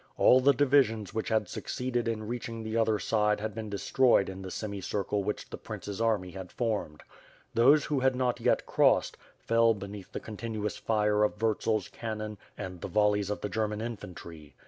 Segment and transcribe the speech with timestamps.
[0.17, 4.41] All the divisions which had succeeded in reaching the other side had been destroyed in
[4.41, 7.03] the semicircle which the Prince's army had formed.
[7.53, 12.81] Those who had not yet crossed, fell beneath the continuous fire of Vurtzel's cannon and
[12.81, 14.55] the volleys of the German infantry.